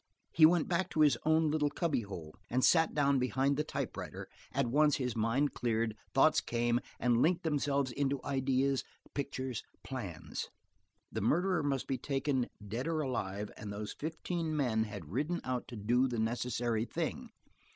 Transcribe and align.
He 0.31 0.47
went 0.47 0.67
back 0.67 0.89
to 0.89 1.01
his 1.01 1.15
own 1.25 1.51
little 1.51 1.69
cubby 1.69 2.01
hole, 2.01 2.33
and 2.49 2.65
sat 2.65 2.95
down 2.95 3.19
behind 3.19 3.55
the 3.55 3.63
typewriter; 3.63 4.27
at 4.51 4.65
once 4.65 4.95
his 4.95 5.15
mind 5.15 5.53
cleared, 5.53 5.95
thoughts 6.15 6.41
came, 6.41 6.79
and 6.99 7.21
linked 7.21 7.43
themselves 7.43 7.91
into 7.91 8.19
ideas, 8.25 8.83
pictures, 9.13 9.61
plans. 9.83 10.49
The 11.11 11.21
murderer 11.21 11.61
must 11.61 11.85
be 11.85 11.99
taken, 11.99 12.49
dead 12.67 12.87
or 12.87 13.01
alive, 13.01 13.51
and 13.55 13.71
those 13.71 13.93
fifteen 13.93 14.57
men 14.57 14.85
had 14.85 15.11
ridden 15.11 15.39
out 15.43 15.67
to 15.67 15.75
do 15.75 16.07
the 16.07 16.17
necessary 16.17 16.85
thing. 16.85 17.29